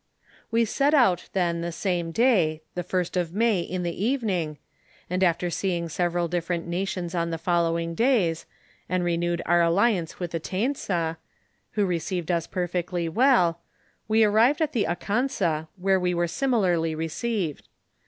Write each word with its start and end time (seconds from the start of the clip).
"We 0.49 0.65
set 0.65 0.95
out 0.95 1.29
then 1.33 1.61
the 1.61 1.71
same 1.71 2.09
day, 2.09 2.63
the 2.73 2.81
first 2.81 3.15
of 3.15 3.35
May 3.35 3.59
in 3.59 3.83
the 3.83 4.03
evening, 4.03 4.57
and 5.11 5.23
after 5.23 5.51
seeing 5.51 5.89
several 5.89 6.27
difierent 6.27 6.65
nations 6.65 7.13
on 7.13 7.29
the 7.29 7.37
fol 7.37 7.69
lowing 7.69 7.93
days, 7.93 8.47
and 8.89 9.03
renewed 9.03 9.43
our 9.45 9.61
alliance 9.61 10.19
with 10.19 10.31
the 10.31 10.39
Taensa, 10.39 11.17
who 11.73 11.85
received 11.85 12.31
us 12.31 12.47
perfectly 12.47 13.07
well, 13.07 13.59
we 14.07 14.23
arrived 14.23 14.59
at 14.59 14.71
the 14.71 14.87
Akansa 14.89 15.67
where 15.75 15.99
we 15.99 16.15
were 16.15 16.27
similarly 16.27 16.95
received. 16.95 17.67